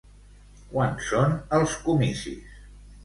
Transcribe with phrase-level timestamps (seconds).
[0.71, 2.61] Quan són els comicis?